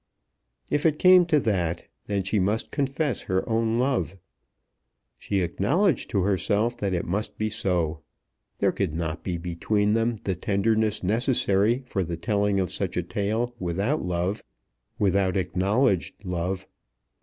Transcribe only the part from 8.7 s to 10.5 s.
could not be between them the